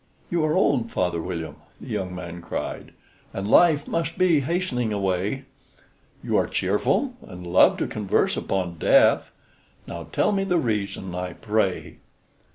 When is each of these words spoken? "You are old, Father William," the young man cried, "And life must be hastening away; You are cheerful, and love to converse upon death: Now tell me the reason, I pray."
"You 0.31 0.43
are 0.45 0.55
old, 0.55 0.89
Father 0.89 1.21
William," 1.21 1.57
the 1.79 1.85
young 1.89 2.15
man 2.15 2.41
cried, 2.41 2.93
"And 3.35 3.47
life 3.47 3.87
must 3.87 4.17
be 4.17 4.39
hastening 4.39 4.91
away; 4.91 5.45
You 6.23 6.37
are 6.37 6.47
cheerful, 6.47 7.13
and 7.21 7.45
love 7.45 7.77
to 7.77 7.85
converse 7.85 8.35
upon 8.35 8.79
death: 8.79 9.29
Now 9.85 10.07
tell 10.11 10.31
me 10.31 10.43
the 10.43 10.57
reason, 10.57 11.13
I 11.13 11.33
pray." 11.33 11.97